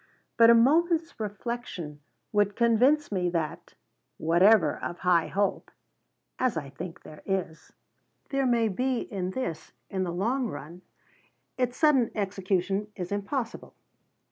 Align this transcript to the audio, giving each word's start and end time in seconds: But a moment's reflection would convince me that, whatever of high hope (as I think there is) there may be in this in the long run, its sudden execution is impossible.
But 0.35 0.49
a 0.49 0.55
moment's 0.55 1.19
reflection 1.19 1.99
would 2.31 2.55
convince 2.55 3.11
me 3.11 3.29
that, 3.29 3.75
whatever 4.17 4.75
of 4.77 4.97
high 4.97 5.27
hope 5.27 5.69
(as 6.39 6.57
I 6.57 6.71
think 6.71 7.03
there 7.03 7.21
is) 7.27 7.71
there 8.29 8.47
may 8.47 8.67
be 8.67 9.01
in 9.01 9.29
this 9.29 9.73
in 9.91 10.03
the 10.03 10.11
long 10.11 10.47
run, 10.47 10.81
its 11.55 11.77
sudden 11.77 12.09
execution 12.15 12.87
is 12.95 13.11
impossible. 13.11 13.75